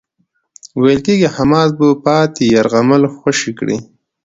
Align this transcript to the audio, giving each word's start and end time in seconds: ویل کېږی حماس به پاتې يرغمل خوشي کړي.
ویل 0.81 0.99
کېږی 1.05 1.27
حماس 1.35 1.69
به 1.77 1.87
پاتې 2.05 2.43
يرغمل 2.55 3.03
خوشي 3.15 3.51
کړي. 3.59 3.77